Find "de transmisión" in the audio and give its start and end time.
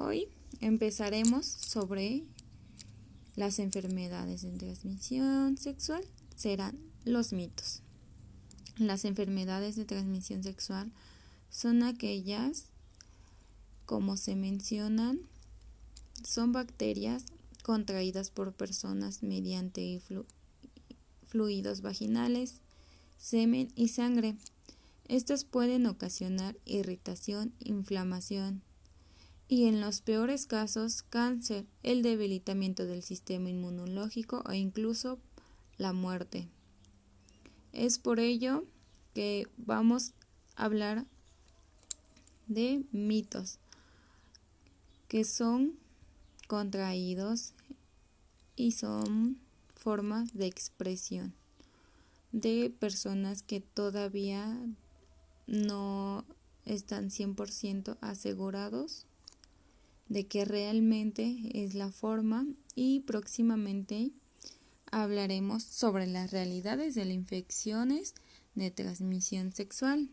4.42-5.58, 9.74-10.44, 68.54-69.52